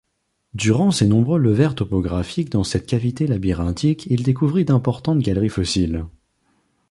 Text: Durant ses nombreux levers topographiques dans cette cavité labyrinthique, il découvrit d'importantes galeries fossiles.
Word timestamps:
Durant 0.55 0.89
ses 0.89 1.05
nombreux 1.05 1.37
levers 1.37 1.75
topographiques 1.75 2.49
dans 2.49 2.63
cette 2.63 2.87
cavité 2.87 3.27
labyrinthique, 3.27 4.07
il 4.09 4.23
découvrit 4.23 4.65
d'importantes 4.65 5.19
galeries 5.19 5.47
fossiles. 5.49 6.05